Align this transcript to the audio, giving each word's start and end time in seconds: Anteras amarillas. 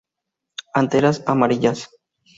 Anteras 0.81 1.21
amarillas. 1.27 1.91